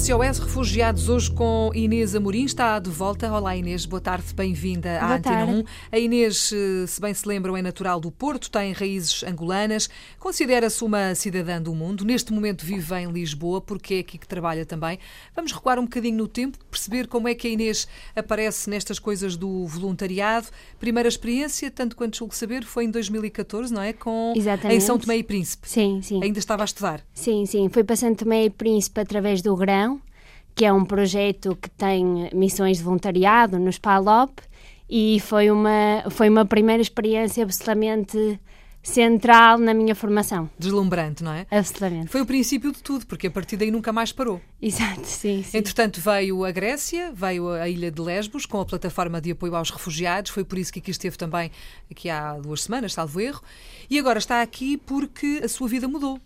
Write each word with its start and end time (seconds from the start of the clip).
SOS 0.00 0.38
Refugiados, 0.38 1.10
hoje 1.10 1.30
com 1.30 1.70
Inês 1.74 2.14
Amorim, 2.14 2.46
está 2.46 2.78
de 2.78 2.88
volta. 2.88 3.30
Olá 3.30 3.54
Inês, 3.54 3.84
boa 3.84 4.00
tarde, 4.00 4.32
bem-vinda 4.34 4.98
à 4.98 5.16
Antena 5.16 5.44
1. 5.44 5.64
A 5.92 5.98
Inês, 5.98 6.54
se 6.88 7.00
bem 7.00 7.12
se 7.12 7.28
lembram, 7.28 7.54
é 7.54 7.60
natural 7.60 8.00
do 8.00 8.10
Porto, 8.10 8.50
tem 8.50 8.72
raízes 8.72 9.22
angolanas, 9.22 9.90
considera-se 10.18 10.82
uma 10.82 11.14
cidadã 11.14 11.60
do 11.60 11.74
mundo. 11.74 12.02
Neste 12.02 12.32
momento 12.32 12.64
vive 12.64 12.94
em 12.94 13.12
Lisboa, 13.12 13.60
porque 13.60 13.94
é 13.94 13.98
aqui 13.98 14.16
que 14.16 14.26
trabalha 14.26 14.64
também. 14.64 14.98
Vamos 15.36 15.52
recuar 15.52 15.78
um 15.78 15.82
bocadinho 15.82 16.16
no 16.16 16.26
tempo, 16.26 16.56
perceber 16.70 17.06
como 17.06 17.28
é 17.28 17.34
que 17.34 17.46
a 17.46 17.50
Inês 17.50 17.86
aparece 18.16 18.70
nestas 18.70 18.98
coisas 18.98 19.36
do 19.36 19.66
voluntariado. 19.66 20.46
Primeira 20.78 21.10
experiência, 21.10 21.70
tanto 21.70 21.94
quanto 21.94 22.16
julgo 22.16 22.34
saber, 22.34 22.64
foi 22.64 22.84
em 22.84 22.90
2014, 22.90 23.70
não 23.70 23.82
é? 23.82 23.92
Com, 23.92 24.32
Exatamente. 24.34 24.78
Em 24.78 24.80
São 24.80 24.98
Tomé 24.98 25.18
e 25.18 25.22
Príncipe. 25.22 25.68
Sim, 25.68 26.00
sim. 26.02 26.22
Ainda 26.24 26.38
estava 26.38 26.62
a 26.62 26.64
estudar. 26.64 27.04
Sim, 27.12 27.44
sim. 27.44 27.68
Foi 27.68 27.84
para 27.84 27.96
São 27.96 28.14
Tomé 28.14 28.46
e 28.46 28.50
Príncipe 28.50 28.98
através 28.98 29.42
do 29.42 29.54
Grão 29.54 29.89
que 30.60 30.64
é 30.66 30.70
um 30.70 30.84
projeto 30.84 31.56
que 31.56 31.70
tem 31.70 32.28
missões 32.34 32.76
de 32.76 32.82
voluntariado 32.82 33.58
no 33.58 33.72
SPALOP 33.72 34.42
e 34.90 35.18
foi 35.20 35.50
uma, 35.50 36.04
foi 36.10 36.28
uma 36.28 36.44
primeira 36.44 36.82
experiência 36.82 37.42
absolutamente 37.42 38.38
central 38.82 39.56
na 39.56 39.72
minha 39.72 39.94
formação. 39.94 40.50
Deslumbrante, 40.58 41.24
não 41.24 41.32
é? 41.32 41.46
Absolutamente. 41.50 42.08
Foi 42.08 42.20
o 42.20 42.26
princípio 42.26 42.72
de 42.72 42.82
tudo, 42.82 43.06
porque 43.06 43.28
a 43.28 43.30
partir 43.30 43.56
daí 43.56 43.70
nunca 43.70 43.90
mais 43.90 44.12
parou. 44.12 44.38
Exato, 44.60 45.06
sim, 45.06 45.42
sim. 45.42 45.56
Entretanto, 45.56 45.98
veio 45.98 46.44
a 46.44 46.50
Grécia, 46.50 47.10
veio 47.10 47.48
a 47.48 47.66
ilha 47.66 47.90
de 47.90 48.02
Lesbos, 48.02 48.44
com 48.44 48.60
a 48.60 48.66
plataforma 48.66 49.18
de 49.18 49.30
apoio 49.30 49.56
aos 49.56 49.70
refugiados. 49.70 50.30
Foi 50.30 50.44
por 50.44 50.58
isso 50.58 50.70
que 50.70 50.80
aqui 50.80 50.90
esteve 50.90 51.16
também, 51.16 51.50
aqui 51.90 52.10
há 52.10 52.34
duas 52.34 52.64
semanas, 52.64 52.92
salvo 52.92 53.18
erro. 53.18 53.40
E 53.88 53.98
agora 53.98 54.18
está 54.18 54.42
aqui 54.42 54.76
porque 54.76 55.40
a 55.42 55.48
sua 55.48 55.68
vida 55.68 55.88
mudou. 55.88 56.20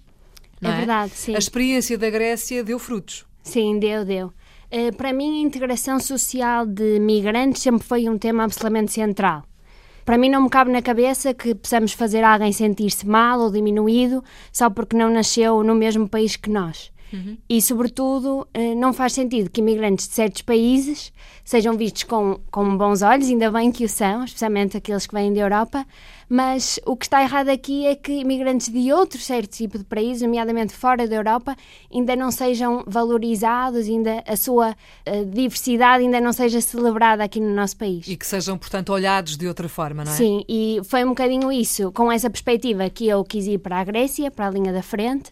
É, 0.60 0.66
é 0.66 0.72
verdade, 0.72 1.12
sim. 1.14 1.36
A 1.36 1.38
experiência 1.38 1.96
da 1.96 2.10
Grécia 2.10 2.64
deu 2.64 2.80
frutos. 2.80 3.24
Sim, 3.44 3.78
deu, 3.78 4.04
deu. 4.04 4.32
Uh, 4.72 4.92
para 4.96 5.12
mim, 5.12 5.38
a 5.38 5.46
integração 5.46 6.00
social 6.00 6.66
de 6.66 6.98
migrantes 6.98 7.62
sempre 7.62 7.86
foi 7.86 8.08
um 8.08 8.18
tema 8.18 8.42
absolutamente 8.42 8.90
central. 8.90 9.44
Para 10.04 10.18
mim, 10.18 10.28
não 10.28 10.42
me 10.42 10.50
cabe 10.50 10.72
na 10.72 10.82
cabeça 10.82 11.32
que 11.32 11.54
possamos 11.54 11.92
fazer 11.92 12.24
alguém 12.24 12.52
sentir-se 12.52 13.06
mal 13.06 13.38
ou 13.38 13.52
diminuído 13.52 14.24
só 14.50 14.68
porque 14.68 14.96
não 14.96 15.10
nasceu 15.10 15.62
no 15.62 15.74
mesmo 15.74 16.08
país 16.08 16.36
que 16.36 16.50
nós. 16.50 16.90
Uhum. 17.12 17.36
E, 17.48 17.60
sobretudo, 17.62 18.47
eh, 18.52 18.74
não 18.74 18.92
faz 18.92 19.12
sentido 19.12 19.50
que 19.50 19.60
imigrantes 19.60 20.08
de 20.08 20.14
certos 20.14 20.42
países 20.42 21.12
sejam 21.44 21.77
vistos 21.77 22.05
com, 22.05 22.41
com 22.50 22.77
bons 22.77 23.02
olhos, 23.02 23.28
ainda 23.28 23.50
bem 23.50 23.70
que 23.70 23.84
o 23.84 23.88
são, 23.88 24.24
especialmente 24.24 24.77
aqueles 24.77 25.06
que 25.06 25.14
vêm 25.14 25.33
da 25.33 25.41
Europa, 25.41 25.86
mas 26.28 26.80
o 26.86 26.96
que 26.96 27.05
está 27.05 27.22
errado 27.22 27.48
aqui 27.48 27.86
é 27.86 27.94
que 27.94 28.12
imigrantes 28.12 28.69
de 28.69 28.92
outro 28.92 29.20
certo 29.20 29.50
tipo 29.50 29.78
de 29.78 29.84
países, 29.84 30.22
nomeadamente 30.22 30.72
fora 30.72 31.06
da 31.06 31.14
Europa, 31.14 31.56
ainda 31.92 32.16
não 32.16 32.30
sejam 32.30 32.83
valorizados, 32.86 33.86
ainda 33.86 34.22
a 34.27 34.36
sua 34.36 34.70
uh, 34.70 35.24
diversidade 35.27 36.02
ainda 36.02 36.20
não 36.20 36.33
seja 36.33 36.61
celebrada 36.61 37.22
aqui 37.22 37.41
no 37.41 37.55
nosso 37.55 37.77
país. 37.77 38.08
E 38.08 38.16
que 38.16 38.27
sejam, 38.27 38.56
portanto, 38.56 38.91
olhados 38.92 39.36
de 39.36 39.46
outra 39.46 39.68
forma, 39.68 40.05
não 40.05 40.12
é? 40.12 40.14
Sim, 40.14 40.44
e 40.48 40.80
foi 40.84 41.05
um 41.05 41.08
bocadinho 41.08 41.52
isso, 41.52 41.92
com 41.92 42.11
essa 42.11 42.30
perspectiva 42.30 42.89
que 42.89 43.06
eu 43.06 43.22
quis 43.22 43.46
ir 43.46 43.58
para 43.58 43.78
a 43.78 43.84
Grécia, 43.84 44.30
para 44.30 44.46
a 44.46 44.50
linha 44.50 44.72
da 44.72 44.83
frente, 44.83 45.30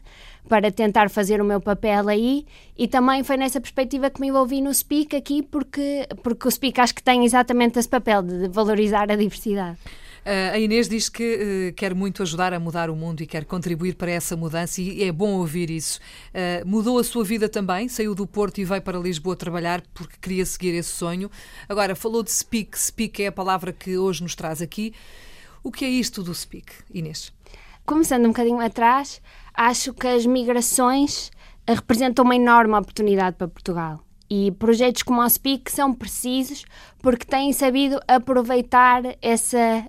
para 0.48 0.70
tentar 0.70 1.08
fazer 1.08 1.40
o 1.40 1.44
meu 1.44 1.60
papel 1.60 2.08
aí 2.08 2.46
e 2.76 2.88
também 2.88 3.22
foi 3.22 3.36
nessa 3.36 3.60
perspectiva 3.60 4.10
que 4.10 4.20
me 4.20 4.28
envolvi 4.28 4.60
no 4.60 4.72
Speak 4.72 5.14
aqui 5.16 5.42
porque, 5.42 6.06
porque 6.22 6.48
o 6.48 6.50
Speak 6.50 6.80
acho 6.80 6.94
que 6.94 7.02
tem 7.02 7.24
exatamente 7.24 7.78
esse 7.78 7.88
papel 7.88 8.22
de 8.22 8.48
valorizar 8.48 9.10
a 9.10 9.16
diversidade. 9.16 9.78
Uh, 10.24 10.54
a 10.54 10.58
Inês 10.58 10.88
diz 10.88 11.08
que 11.08 11.70
uh, 11.70 11.74
quer 11.74 11.96
muito 11.96 12.22
ajudar 12.22 12.54
a 12.54 12.60
mudar 12.60 12.88
o 12.90 12.94
mundo 12.94 13.22
e 13.22 13.26
quer 13.26 13.44
contribuir 13.44 13.96
para 13.96 14.12
essa 14.12 14.36
mudança 14.36 14.80
e 14.80 15.02
é 15.02 15.10
bom 15.10 15.30
ouvir 15.32 15.68
isso. 15.68 15.98
Uh, 16.28 16.64
mudou 16.64 16.96
a 16.98 17.04
sua 17.04 17.24
vida 17.24 17.48
também, 17.48 17.88
saiu 17.88 18.14
do 18.14 18.24
Porto 18.24 18.58
e 18.58 18.64
veio 18.64 18.80
para 18.80 18.96
Lisboa 18.98 19.34
trabalhar 19.34 19.82
porque 19.92 20.14
queria 20.20 20.46
seguir 20.46 20.74
esse 20.74 20.90
sonho. 20.90 21.28
Agora, 21.68 21.96
falou 21.96 22.22
de 22.22 22.30
Speak, 22.30 22.78
Speak 22.78 23.20
é 23.20 23.26
a 23.26 23.32
palavra 23.32 23.72
que 23.72 23.98
hoje 23.98 24.22
nos 24.22 24.36
traz 24.36 24.62
aqui. 24.62 24.94
O 25.60 25.72
que 25.72 25.84
é 25.84 25.88
isto 25.88 26.22
do 26.22 26.32
Speak, 26.32 26.72
Inês? 26.94 27.32
Começando 27.84 28.26
um 28.26 28.28
bocadinho 28.28 28.60
atrás, 28.60 29.20
acho 29.52 29.92
que 29.92 30.06
as 30.06 30.24
migrações 30.24 31.32
representam 31.68 32.24
uma 32.24 32.36
enorme 32.36 32.74
oportunidade 32.74 33.36
para 33.36 33.48
Portugal. 33.48 34.00
E 34.30 34.52
projetos 34.52 35.02
como 35.02 35.20
o 35.20 35.28
SPIC 35.28 35.70
são 35.70 35.92
precisos 35.92 36.64
porque 37.02 37.26
têm 37.26 37.52
sabido 37.52 38.00
aproveitar 38.06 39.02
essa 39.20 39.84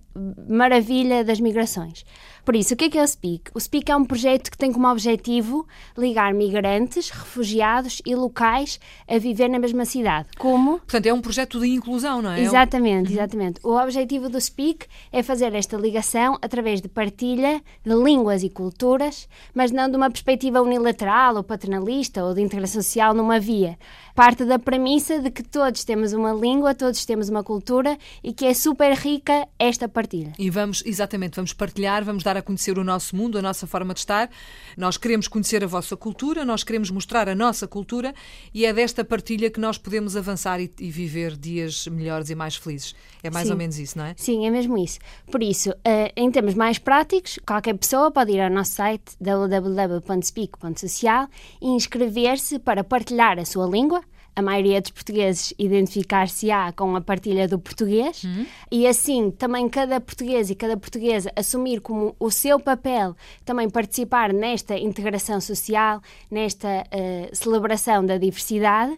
maravilha 0.49 1.23
das 1.23 1.39
migrações. 1.39 2.03
Por 2.45 2.55
isso, 2.55 2.73
o 2.73 2.77
que 2.77 2.85
é, 2.85 2.89
que 2.89 2.97
é 2.97 3.03
o 3.03 3.07
SPIC? 3.07 3.51
O 3.53 3.59
SPIC 3.59 3.91
é 3.91 3.95
um 3.95 4.03
projeto 4.03 4.51
que 4.51 4.57
tem 4.57 4.71
como 4.71 4.87
objetivo 4.87 5.65
ligar 5.97 6.33
migrantes, 6.33 7.09
refugiados 7.09 8.01
e 8.05 8.13
locais 8.15 8.79
a 9.07 9.17
viver 9.17 9.47
na 9.47 9.59
mesma 9.59 9.85
cidade. 9.85 10.27
Como? 10.37 10.79
Portanto, 10.79 11.05
é 11.05 11.13
um 11.13 11.21
projeto 11.21 11.59
de 11.59 11.67
inclusão, 11.67 12.21
não 12.21 12.31
é? 12.31 12.41
Exatamente, 12.41 13.07
uhum. 13.07 13.13
exatamente. 13.13 13.59
O 13.63 13.75
objetivo 13.75 14.27
do 14.29 14.39
SPIC 14.39 14.87
é 15.11 15.23
fazer 15.23 15.53
esta 15.53 15.77
ligação 15.77 16.37
através 16.41 16.81
de 16.81 16.89
partilha 16.89 17.61
de 17.85 17.93
línguas 17.93 18.43
e 18.43 18.49
culturas, 18.49 19.27
mas 19.53 19.71
não 19.71 19.89
de 19.89 19.95
uma 19.95 20.09
perspectiva 20.09 20.61
unilateral 20.61 21.37
ou 21.37 21.43
paternalista 21.43 22.23
ou 22.23 22.33
de 22.33 22.41
integração 22.41 22.81
social 22.81 23.13
numa 23.13 23.39
via. 23.39 23.77
Parte 24.15 24.45
da 24.45 24.59
premissa 24.59 25.19
de 25.19 25.31
que 25.31 25.41
todos 25.41 25.83
temos 25.83 26.13
uma 26.13 26.33
língua, 26.33 26.75
todos 26.75 27.03
temos 27.03 27.29
uma 27.29 27.43
cultura 27.43 27.97
e 28.23 28.31
que 28.31 28.45
é 28.45 28.53
super 28.53 28.93
rica 28.93 29.47
esta 29.57 29.87
partilha. 29.87 30.33
E 30.37 30.49
vamos, 30.51 30.83
exatamente, 30.85 31.35
vamos 31.35 31.51
partilhar, 31.53 32.03
vamos 32.03 32.23
dar 32.23 32.32
dar 32.33 32.39
a 32.39 32.41
conhecer 32.41 32.79
o 32.79 32.83
nosso 32.83 33.15
mundo, 33.15 33.37
a 33.37 33.41
nossa 33.41 33.65
forma 33.67 33.93
de 33.93 34.01
estar. 34.01 34.29
Nós 34.75 34.97
queremos 34.97 35.27
conhecer 35.27 35.63
a 35.63 35.67
vossa 35.67 35.95
cultura, 35.95 36.43
nós 36.43 36.63
queremos 36.63 36.89
mostrar 36.89 37.29
a 37.29 37.35
nossa 37.35 37.67
cultura 37.67 38.15
e 38.53 38.65
é 38.65 38.73
desta 38.73 39.05
partilha 39.05 39.51
que 39.51 39.59
nós 39.59 39.77
podemos 39.77 40.17
avançar 40.17 40.59
e, 40.59 40.73
e 40.79 40.89
viver 40.89 41.37
dias 41.37 41.85
melhores 41.87 42.29
e 42.29 42.35
mais 42.35 42.55
felizes. 42.55 42.95
É 43.21 43.29
mais 43.29 43.45
Sim. 43.47 43.53
ou 43.53 43.57
menos 43.57 43.77
isso, 43.77 43.97
não 43.97 44.05
é? 44.05 44.15
Sim, 44.17 44.47
é 44.47 44.49
mesmo 44.49 44.77
isso. 44.77 44.99
Por 45.31 45.43
isso, 45.43 45.69
uh, 45.69 46.11
em 46.15 46.31
termos 46.31 46.55
mais 46.55 46.79
práticos, 46.79 47.37
qualquer 47.45 47.77
pessoa 47.77 48.09
pode 48.11 48.31
ir 48.31 48.39
ao 48.41 48.49
nosso 48.49 48.71
site 48.71 49.15
www.speak.social 49.21 51.27
e 51.61 51.67
inscrever-se 51.67 52.57
para 52.59 52.83
partilhar 52.83 53.39
a 53.39 53.45
sua 53.45 53.67
língua 53.67 54.01
a 54.35 54.41
maioria 54.41 54.81
dos 54.81 54.91
portugueses 54.91 55.53
identificar-se-á 55.57 56.71
com 56.73 56.95
a 56.95 57.01
partilha 57.01 57.47
do 57.47 57.59
português 57.59 58.23
uhum. 58.23 58.45
e 58.71 58.87
assim 58.87 59.31
também 59.31 59.69
cada 59.69 59.99
português 59.99 60.49
e 60.49 60.55
cada 60.55 60.75
portuguesa 60.75 61.31
assumir 61.35 61.79
como 61.81 62.15
o 62.19 62.31
seu 62.31 62.59
papel 62.59 63.15
também 63.45 63.69
participar 63.69 64.33
nesta 64.33 64.77
integração 64.77 65.39
social, 65.39 66.01
nesta 66.29 66.67
uh, 66.67 67.35
celebração 67.35 68.05
da 68.05 68.17
diversidade 68.17 68.97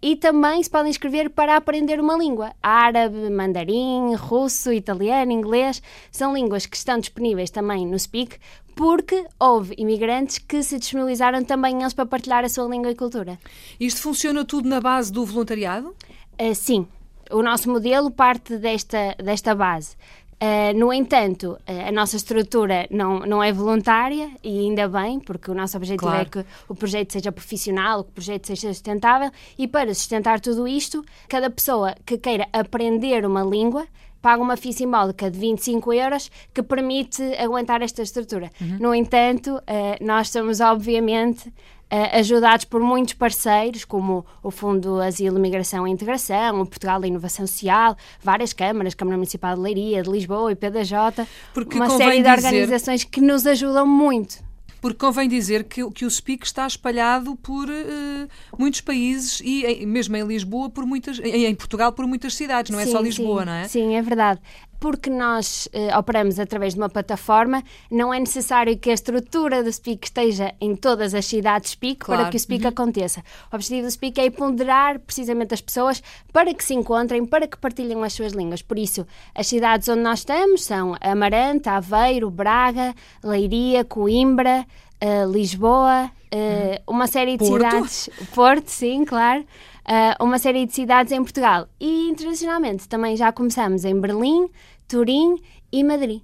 e 0.00 0.16
também 0.16 0.62
se 0.62 0.70
podem 0.70 0.90
inscrever 0.90 1.30
para 1.30 1.56
aprender 1.56 1.98
uma 2.00 2.16
língua. 2.16 2.52
Árabe, 2.62 3.30
mandarim, 3.30 4.14
russo, 4.14 4.72
italiano, 4.72 5.32
inglês. 5.32 5.82
São 6.10 6.34
línguas 6.34 6.66
que 6.66 6.76
estão 6.76 6.98
disponíveis 6.98 7.50
também 7.50 7.86
no 7.86 7.98
Speak, 7.98 8.38
porque 8.74 9.26
houve 9.40 9.74
imigrantes 9.78 10.38
que 10.38 10.62
se 10.62 10.78
disponibilizaram 10.78 11.42
também 11.42 11.80
eles 11.80 11.94
para 11.94 12.06
partilhar 12.06 12.44
a 12.44 12.48
sua 12.48 12.68
língua 12.68 12.90
e 12.90 12.94
cultura. 12.94 13.38
Isto 13.80 14.02
funciona 14.02 14.44
tudo 14.44 14.68
na 14.68 14.80
base 14.80 15.10
do 15.10 15.24
voluntariado? 15.24 15.94
Uh, 16.40 16.54
sim. 16.54 16.86
O 17.30 17.42
nosso 17.42 17.68
modelo 17.70 18.10
parte 18.10 18.56
desta, 18.58 19.16
desta 19.22 19.54
base. 19.54 19.96
Uh, 20.38 20.78
no 20.78 20.92
entanto, 20.92 21.52
uh, 21.52 21.88
a 21.88 21.90
nossa 21.90 22.16
estrutura 22.16 22.86
não, 22.90 23.20
não 23.20 23.42
é 23.42 23.50
voluntária 23.52 24.30
e 24.44 24.60
ainda 24.60 24.86
bem, 24.86 25.18
porque 25.18 25.50
o 25.50 25.54
nosso 25.54 25.76
objetivo 25.76 26.08
é 26.08 26.24
claro. 26.24 26.26
é 26.26 26.42
que 26.42 26.48
o 26.68 26.74
projeto 26.74 27.12
seja 27.12 27.32
profissional, 27.32 28.04
que 28.04 28.10
o 28.10 28.12
projeto 28.12 28.46
seja 28.46 28.68
sustentável 28.68 29.30
e 29.56 29.66
para 29.66 29.94
sustentar 29.94 30.38
tudo 30.38 30.68
isto, 30.68 31.02
cada 31.26 31.48
pessoa 31.48 31.94
que 32.04 32.18
queira 32.18 32.46
aprender 32.52 33.24
uma 33.24 33.42
língua 33.42 33.86
paga 34.20 34.42
uma 34.42 34.56
FII 34.56 34.72
simbólica 34.72 35.30
de 35.30 35.38
25 35.38 35.92
euros 35.92 36.30
que 36.52 36.62
permite 36.62 37.22
aguentar 37.36 37.80
esta 37.80 38.02
estrutura. 38.02 38.50
Uhum. 38.60 38.78
No 38.80 38.94
entanto, 38.94 39.54
uh, 39.56 40.04
nós 40.04 40.30
somos 40.30 40.60
obviamente 40.60 41.52
ajudados 41.90 42.64
por 42.64 42.80
muitos 42.80 43.14
parceiros, 43.14 43.84
como 43.84 44.26
o 44.42 44.50
Fundo 44.50 45.00
Asilo, 45.00 45.38
Migração 45.38 45.86
e 45.86 45.90
Integração, 45.90 46.60
o 46.60 46.66
Portugal 46.66 47.00
da 47.00 47.06
Inovação 47.06 47.46
Social, 47.46 47.96
várias 48.20 48.52
câmaras, 48.52 48.94
Câmara 48.94 49.16
Municipal 49.16 49.54
de 49.54 49.60
Leiria, 49.60 50.02
de 50.02 50.10
Lisboa 50.10 50.50
e 50.50 50.56
PDJ, 50.56 51.26
Porque 51.54 51.76
uma 51.76 51.90
série 51.90 52.22
de 52.22 52.28
organizações 52.28 53.04
que 53.04 53.20
nos 53.20 53.46
ajudam 53.46 53.86
muito. 53.86 54.44
Porque 54.80 54.98
convém 54.98 55.28
dizer 55.28 55.64
que, 55.64 55.88
que 55.90 56.04
o 56.04 56.10
SPIC 56.10 56.44
está 56.44 56.66
espalhado 56.66 57.34
por 57.36 57.68
uh, 57.68 58.28
muitos 58.58 58.80
países 58.80 59.40
e 59.40 59.64
em, 59.64 59.86
mesmo 59.86 60.16
em 60.16 60.24
Lisboa, 60.24 60.68
por 60.68 60.84
muitas, 60.86 61.18
em, 61.18 61.46
em, 61.46 61.54
Portugal, 61.54 61.92
por 61.92 62.06
muitas 62.06 62.34
cidades, 62.34 62.70
não 62.70 62.78
é 62.78 62.86
só 62.86 63.00
Lisboa, 63.00 63.40
sim, 63.40 63.46
não 63.46 63.52
é? 63.52 63.68
Sim, 63.68 63.94
é 63.94 64.02
verdade 64.02 64.40
porque 64.80 65.10
nós 65.10 65.68
uh, 65.72 65.98
operamos 65.98 66.38
através 66.38 66.74
de 66.74 66.80
uma 66.80 66.88
plataforma, 66.88 67.62
não 67.90 68.12
é 68.12 68.18
necessário 68.18 68.76
que 68.78 68.90
a 68.90 68.94
estrutura 68.94 69.62
do 69.62 69.72
SPIC 69.72 70.06
esteja 70.06 70.54
em 70.60 70.74
todas 70.74 71.14
as 71.14 71.26
cidades 71.26 71.70
SPIC 71.70 72.04
claro. 72.04 72.22
para 72.22 72.30
que 72.30 72.36
o 72.36 72.40
SPIC 72.40 72.62
uhum. 72.62 72.68
aconteça. 72.68 73.20
O 73.52 73.56
objetivo 73.56 73.82
do 73.82 73.90
SPIC 73.90 74.20
é 74.20 74.30
ponderar 74.30 74.98
precisamente 74.98 75.54
as 75.54 75.60
pessoas 75.60 76.02
para 76.32 76.52
que 76.52 76.64
se 76.64 76.74
encontrem, 76.74 77.24
para 77.24 77.46
que 77.46 77.56
partilhem 77.56 78.02
as 78.04 78.12
suas 78.12 78.32
línguas. 78.32 78.62
Por 78.62 78.78
isso, 78.78 79.06
as 79.34 79.46
cidades 79.46 79.88
onde 79.88 80.02
nós 80.02 80.20
estamos 80.20 80.64
são 80.64 80.96
Amarante, 81.00 81.68
Aveiro, 81.68 82.30
Braga, 82.30 82.94
Leiria, 83.22 83.84
Coimbra, 83.84 84.66
uh, 85.02 85.30
Lisboa, 85.30 86.10
uh, 86.36 86.92
uma 86.92 87.06
série 87.06 87.36
de 87.36 87.46
Porto? 87.46 87.70
cidades. 87.70 88.10
Porto, 88.34 88.68
sim, 88.68 89.04
claro. 89.04 89.44
Uh, 89.88 90.24
uma 90.24 90.38
série 90.38 90.66
de 90.66 90.74
cidades 90.74 91.12
em 91.12 91.22
Portugal. 91.22 91.68
E 91.80 92.08
internacionalmente 92.08 92.88
também 92.88 93.16
já 93.16 93.32
começamos 93.32 93.84
em 93.84 93.98
Berlim, 93.98 94.48
Turim 94.88 95.40
e 95.72 95.82
Madrid. 95.82 96.22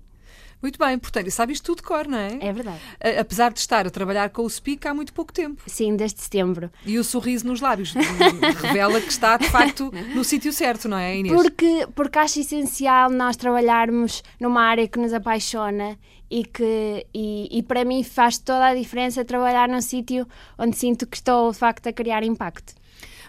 Muito 0.62 0.78
bem, 0.78 0.96
portanto, 0.98 1.30
sabe 1.30 1.52
isto 1.52 1.64
tudo 1.64 1.78
de 1.78 1.82
cor, 1.82 2.06
não 2.06 2.16
é? 2.16 2.38
É 2.40 2.52
verdade. 2.52 2.78
Apesar 3.18 3.52
de 3.52 3.58
estar 3.58 3.86
a 3.86 3.90
trabalhar 3.90 4.30
com 4.30 4.42
o 4.42 4.48
Speak 4.48 4.86
há 4.86 4.94
muito 4.94 5.12
pouco 5.12 5.32
tempo. 5.32 5.62
Sim, 5.66 5.96
desde 5.96 6.20
setembro. 6.20 6.70
E 6.86 6.98
o 6.98 7.04
sorriso 7.04 7.46
nos 7.46 7.60
lábios 7.60 7.92
revela 8.62 9.00
que 9.00 9.10
está, 9.10 9.36
de 9.36 9.50
facto, 9.50 9.92
no 10.14 10.22
sítio 10.22 10.52
certo, 10.52 10.88
não 10.88 10.96
é, 10.96 11.16
Inês? 11.16 11.34
Porque, 11.34 11.88
porque 11.94 12.18
acho 12.18 12.40
essencial 12.40 13.10
nós 13.10 13.36
trabalharmos 13.36 14.22
numa 14.38 14.62
área 14.62 14.86
que 14.86 14.98
nos 14.98 15.12
apaixona 15.12 15.98
e 16.30 16.44
que 16.44 17.06
e, 17.12 17.48
e 17.50 17.62
para 17.62 17.84
mim 17.84 18.02
faz 18.02 18.38
toda 18.38 18.68
a 18.68 18.74
diferença 18.74 19.24
trabalhar 19.24 19.68
num 19.68 19.80
sítio 19.82 20.26
onde 20.58 20.76
sinto 20.76 21.06
que 21.06 21.16
estou, 21.16 21.50
de 21.50 21.58
facto, 21.58 21.88
a 21.88 21.92
criar 21.92 22.22
impacto 22.22 22.74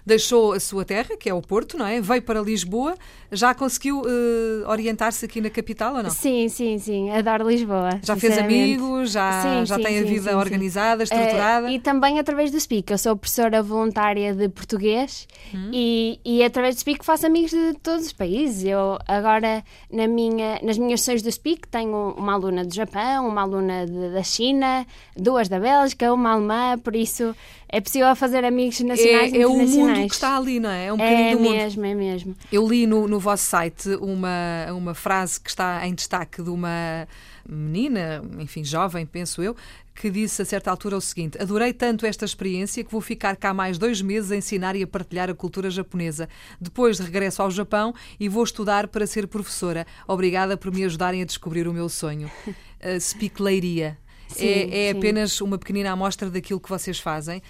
deixou 0.06 0.54
a 0.54 0.60
sua 0.60 0.84
terra, 0.84 1.16
que 1.18 1.30
é 1.30 1.34
o 1.34 1.42
Porto, 1.42 1.78
não 1.78 1.86
é? 1.86 2.02
Veio 2.02 2.22
para 2.22 2.42
Lisboa, 2.42 2.96
já 3.32 3.54
conseguiu 3.54 4.02
uh, 4.02 4.70
orientar-se 4.70 5.26
aqui 5.26 5.40
na 5.42 5.50
capital 5.50 5.96
ou 5.96 6.04
não? 6.04 6.10
Sim, 6.10 6.48
sim, 6.50 6.78
sim, 6.78 7.10
adoro 7.12 7.48
Lisboa. 7.48 8.00
Já 8.04 8.16
fez 8.16 8.38
amigos, 8.38 9.12
já, 9.12 9.42
sim, 9.42 9.66
já 9.66 9.78
sim, 9.78 9.84
tem 9.84 9.98
sim, 9.98 10.04
a 10.04 10.06
vida 10.06 10.38
organizada, 10.38 11.04
estruturada? 11.04 11.68
Uh, 11.68 11.72
e 11.72 11.80
também 11.80 12.20
através 12.20 12.52
do 12.52 12.60
Speak, 12.60 12.92
eu 12.92 12.98
sou 12.98 13.16
professora 13.16 13.64
voluntária 13.64 14.34
de 14.34 14.50
português 14.50 15.28
hum. 15.54 15.72
e, 15.74 16.20
e 16.26 16.44
através 16.44 16.76
do 16.76 16.80
Speak 16.80 17.04
faço 17.06 17.26
amigos 17.26 17.52
de 17.52 17.74
todos 17.82 18.06
os 18.06 18.14
países. 18.14 18.66
Eu 18.66 18.98
agora, 19.08 19.64
na 19.92 20.08
minha, 20.08 20.60
nas 20.62 20.78
minhas 20.78 21.02
sessões 21.02 21.22
do 21.22 21.32
Speak, 21.32 21.68
tenho 21.68 22.14
uma 22.18 22.34
aluna 22.34 22.66
do 22.66 22.74
Japão, 22.74 23.28
uma 23.28 23.42
aluna 23.42 23.86
de, 23.86 24.14
da 24.14 24.24
China, 24.24 24.86
duas 25.16 25.48
da 25.48 25.60
Bélgica, 25.60 26.14
uma 26.14 26.32
alemã, 26.34 26.78
por 26.78 26.96
isso 26.96 27.36
é 27.74 27.82
possível 27.82 28.16
fazer 28.16 28.46
amigos 28.46 28.80
nacionais 28.82 29.34
é, 29.34 29.38
e 29.38 29.42
é 29.42 29.46
internacionais. 29.46 29.93
É 29.93 29.93
o 29.94 29.98
mundo 29.98 30.10
que 30.10 30.16
está 30.16 30.38
ali, 30.38 30.60
não 30.60 30.70
é? 30.70 30.88
É 30.88 30.94
um 30.94 31.00
é 31.00 31.36
mesmo, 31.36 31.86
é 31.86 31.96
mesmo. 31.96 32.36
Eu 32.52 32.68
li 32.68 32.86
no, 32.86 33.08
no 33.08 33.20
vosso 33.20 33.46
site 33.46 33.90
uma, 33.96 34.72
uma 34.74 34.94
frase 34.94 35.40
que 35.40 35.50
está 35.50 35.86
em 35.88 35.94
destaque 35.94 36.42
de 36.42 36.50
uma 36.50 37.08
menina, 37.48 38.24
enfim, 38.40 38.64
jovem, 38.64 39.06
penso 39.06 39.42
eu, 39.42 39.56
que 39.96 40.10
disse 40.10 40.42
a 40.42 40.46
certa 40.46 40.72
altura 40.72 40.98
o 40.98 41.02
seguinte: 41.02 41.38
Adorei 41.42 41.74
tanto 41.74 42.06
esta 42.06 42.26
experiência 42.26 42.84
que 42.84 42.92
vou 42.92 43.02
ficar 43.02 43.36
cá 43.36 43.54
mais 43.54 43.78
dois 43.78 44.02
meses 44.02 44.32
a 44.32 44.36
ensinar 44.36 44.76
e 44.76 44.84
a 44.84 44.88
partilhar 44.88 45.30
a 45.30 45.34
cultura 45.34 45.70
japonesa. 45.70 46.28
Depois 46.60 47.00
regresso 47.00 47.42
ao 47.42 47.52
Japão 47.52 47.94
e 48.20 48.28
vou 48.28 48.44
estudar 48.44 48.88
para 48.88 49.06
ser 49.06 49.28
professora. 49.28 49.86
Obrigada 50.08 50.58
por 50.58 50.72
me 50.72 50.84
ajudarem 50.84 51.22
a 51.22 51.26
descobrir 51.26 51.68
o 51.68 51.74
meu 51.74 51.90
sonho. 51.90 52.32
Uh, 52.48 53.00
speak 53.00 53.42
Leiria. 53.42 53.98
Sim, 54.30 54.48
é, 54.48 54.88
é 54.88 54.92
apenas 54.92 55.40
uma 55.42 55.60
pequenina 55.60 55.92
amostra 55.92 56.28
daquilo 56.30 56.60
que 56.60 56.70
vocês 56.70 56.98
fazem. 56.98 57.42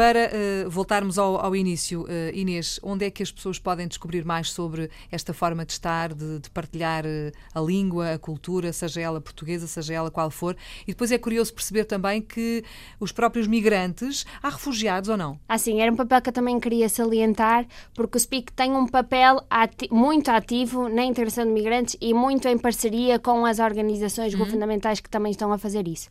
Para 0.00 0.30
uh, 0.30 0.70
voltarmos 0.70 1.18
ao, 1.18 1.36
ao 1.36 1.54
início, 1.54 2.04
uh, 2.04 2.06
Inês, 2.32 2.80
onde 2.82 3.04
é 3.04 3.10
que 3.10 3.22
as 3.22 3.30
pessoas 3.30 3.58
podem 3.58 3.86
descobrir 3.86 4.24
mais 4.24 4.50
sobre 4.50 4.88
esta 5.12 5.34
forma 5.34 5.62
de 5.62 5.72
estar, 5.72 6.14
de, 6.14 6.38
de 6.38 6.48
partilhar 6.48 7.04
uh, 7.04 7.30
a 7.54 7.60
língua, 7.60 8.14
a 8.14 8.18
cultura, 8.18 8.72
seja 8.72 9.02
ela 9.02 9.20
portuguesa, 9.20 9.66
seja 9.66 9.92
ela 9.92 10.10
qual 10.10 10.30
for? 10.30 10.56
E 10.84 10.92
depois 10.92 11.12
é 11.12 11.18
curioso 11.18 11.52
perceber 11.52 11.84
também 11.84 12.22
que 12.22 12.64
os 12.98 13.12
próprios 13.12 13.46
migrantes, 13.46 14.24
há 14.42 14.48
refugiados 14.48 15.10
ou 15.10 15.18
não? 15.18 15.38
Ah, 15.46 15.58
sim, 15.58 15.82
era 15.82 15.92
um 15.92 15.96
papel 15.96 16.22
que 16.22 16.30
eu 16.30 16.32
também 16.32 16.58
queria 16.58 16.88
salientar, 16.88 17.66
porque 17.92 18.16
o 18.16 18.20
SPIC 18.20 18.54
tem 18.54 18.72
um 18.72 18.86
papel 18.86 19.44
ati 19.50 19.86
muito 19.92 20.30
ativo 20.30 20.88
na 20.88 21.04
integração 21.04 21.44
de 21.44 21.50
migrantes 21.50 21.94
e 22.00 22.14
muito 22.14 22.48
em 22.48 22.56
parceria 22.56 23.18
com 23.18 23.44
as 23.44 23.58
organizações 23.58 24.32
uhum. 24.32 24.38
governamentais 24.38 24.98
que 24.98 25.10
também 25.10 25.30
estão 25.30 25.52
a 25.52 25.58
fazer 25.58 25.86
isso. 25.86 26.08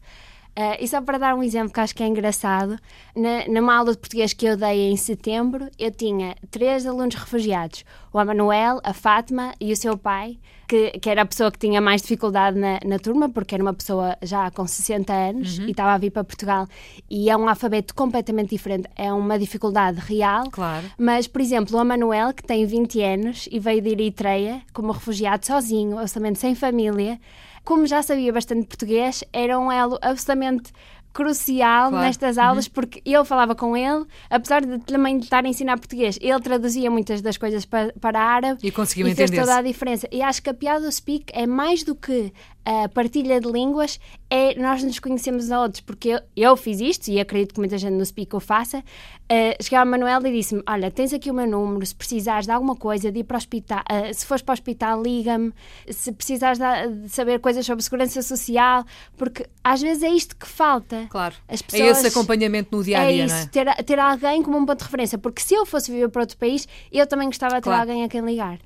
Uh, 0.58 0.76
e 0.80 0.88
só 0.88 1.02
para 1.02 1.18
dar 1.18 1.36
um 1.36 1.44
exemplo 1.44 1.72
que 1.72 1.80
acho 1.80 1.96
que 1.96 2.04
é 2.04 2.08
engraçado, 2.08 2.78
na, 3.16 3.48
numa 3.48 3.78
aula 3.78 3.92
de 3.92 3.98
português 3.98 4.34
que 4.34 4.46
eu 4.46 4.58
dei 4.58 4.92
em 4.92 4.98
setembro, 4.98 5.70
eu 5.80 5.90
tinha 5.90 6.36
três 6.52 6.86
alunos 6.86 7.16
refugiados: 7.16 7.86
o 8.12 8.20
Emanuel, 8.20 8.80
a 8.84 8.94
Fátima 8.94 9.54
e 9.60 9.72
o 9.72 9.78
seu 9.78 9.98
pai, 9.98 10.38
que, 10.68 10.92
que 11.00 11.10
era 11.10 11.22
a 11.22 11.26
pessoa 11.26 11.52
que 11.52 11.58
tinha 11.58 11.80
mais 11.80 12.02
dificuldade 12.02 12.60
na, 12.60 12.80
na 12.86 13.00
turma, 13.00 13.30
porque 13.30 13.56
era 13.56 13.64
uma 13.64 13.74
pessoa 13.74 14.18
já 14.22 14.52
com 14.52 14.68
60 14.68 15.14
anos 15.14 15.60
uhum. 15.60 15.68
e 15.68 15.72
estava 15.72 15.94
a 15.94 15.98
vir 15.98 16.12
para 16.12 16.24
Portugal. 16.24 16.68
E 17.10 17.30
é 17.30 17.38
um 17.38 17.48
alfabeto 17.48 17.96
completamente 17.96 18.50
diferente, 18.50 18.88
é 18.96 19.12
uma 19.14 19.40
dificuldade 19.40 20.00
real. 20.00 20.50
Claro. 20.52 20.86
Mas, 20.98 21.28
por 21.28 21.42
exemplo, 21.42 21.78
o 21.78 21.82
Emanuel, 21.82 22.34
que 22.34 22.44
tem 22.44 22.66
20 22.66 23.02
anos 23.02 23.50
e 23.52 23.60
veio 23.60 23.82
de 23.82 23.90
Eritreia 23.90 24.62
como 24.74 24.92
refugiado 24.92 25.46
sozinho, 25.46 25.98
absolutamente 25.98 26.40
sem 26.40 26.54
família 26.54 27.20
como 27.70 27.86
já 27.86 28.02
sabia 28.02 28.34
bastante 28.34 28.66
português, 28.66 29.24
era 29.32 29.60
um 29.60 29.72
elo 29.72 30.00
absolutamente 30.02 30.74
crucial 31.14 31.92
claro. 31.92 32.04
nestas 32.04 32.40
aulas, 32.40 32.66
uhum. 32.66 32.72
porque 32.74 33.00
eu 33.06 33.24
falava 33.24 33.54
com 33.54 33.78
ele, 33.78 34.08
apesar 34.28 34.66
de 34.66 34.80
também 34.80 35.20
estar 35.20 35.46
a 35.46 35.48
ensinar 35.48 35.78
português, 35.78 36.18
ele 36.20 36.40
traduzia 36.40 36.90
muitas 36.90 37.22
das 37.22 37.38
coisas 37.38 37.66
para, 37.66 37.94
para 38.02 38.20
árabe 38.20 38.60
e, 38.64 38.72
conseguiu 38.72 39.08
e 39.08 39.14
fez 39.14 39.30
toda 39.30 39.58
a 39.58 39.62
diferença. 39.62 40.08
E 40.12 40.20
acho 40.20 40.42
que 40.42 40.50
a 40.50 40.54
piada 40.56 40.84
do 40.84 40.92
Speak 40.92 41.26
é 41.32 41.46
mais 41.46 41.84
do 41.84 41.94
que 41.94 42.34
a 42.70 42.88
partilha 42.88 43.42
de 43.42 43.52
línguas, 43.52 44.00
é 44.30 44.54
nós 44.54 44.84
nos 44.84 45.00
conhecemos 45.00 45.52
a 45.52 45.60
outros, 45.60 45.82
porque 45.82 46.10
eu, 46.10 46.20
eu 46.36 46.56
fiz 46.56 46.80
isto 46.80 47.08
e 47.08 47.20
acredito 47.20 47.56
que 47.56 47.60
muita 47.60 47.80
gente 47.80 47.94
no 47.94 48.06
Speak 48.06 48.36
o 48.36 48.40
faça. 48.40 48.78
Uh, 48.78 49.58
cheguei 49.60 49.80
ao 49.80 49.88
Manuel 49.88 50.24
e 50.28 50.32
disse-me: 50.32 50.62
Olha, 50.70 50.92
tens 50.92 51.12
aqui 51.12 51.32
o 51.32 51.34
meu 51.34 51.48
número, 51.48 51.84
se 51.84 51.96
precisares 51.96 52.46
de 52.46 52.52
alguma 52.52 52.76
coisa, 52.76 53.12
de 53.12 53.22
ir 53.22 53.24
para 53.24 53.36
o 53.36 53.38
hospital, 53.40 53.80
uh, 53.80 54.14
se 54.14 54.24
fores 54.24 54.44
para 54.44 54.52
o 54.52 54.54
hospital, 54.54 55.02
liga-me, 55.02 55.52
se 55.90 56.12
precisares 56.12 56.60
de, 56.60 57.02
de, 57.02 57.10
saber 57.10 57.40
coisas 57.40 57.66
sobre 57.66 57.84
segurança 57.84 58.22
social, 58.22 58.86
porque 59.18 59.48
às 59.64 59.82
vezes 59.82 60.04
é 60.04 60.10
isto 60.10 60.36
que 60.36 60.48
falta. 60.48 61.08
Claro. 61.10 61.34
As 61.48 61.64
pessoas, 61.64 61.82
é 61.82 61.92
esse 61.92 62.08
acompanhamento 62.08 62.78
no 62.78 62.84
dia 62.84 63.00
a 63.02 63.10
dia, 63.10 63.24
é 63.24 63.26
isso, 63.26 63.36
é? 63.36 63.46
Ter, 63.48 63.84
ter 63.84 63.98
alguém 63.98 64.44
como 64.44 64.60
um 64.60 64.66
ponto 64.66 64.78
de 64.78 64.84
referência, 64.84 65.18
porque 65.18 65.42
se 65.42 65.56
eu 65.56 65.66
fosse 65.66 65.92
viver 65.92 66.10
para 66.10 66.22
outro 66.22 66.38
país, 66.38 66.68
eu 66.92 67.08
também 67.08 67.28
gostava 67.30 67.56
de 67.56 67.62
ter 67.62 67.70
claro. 67.70 67.82
alguém 67.82 68.04
a 68.04 68.08
quem 68.08 68.22
ligar. 68.22 68.60